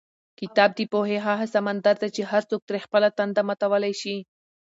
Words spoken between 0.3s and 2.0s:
کتاب د پوهې هغه سمندر